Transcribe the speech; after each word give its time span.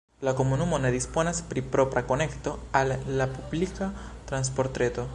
La 0.27 0.31
komunumo 0.37 0.79
ne 0.85 0.89
disponas 0.95 1.41
pri 1.51 1.63
propra 1.75 2.03
konekto 2.13 2.57
al 2.83 2.97
la 3.21 3.31
publika 3.39 3.95
transportreto. 4.33 5.09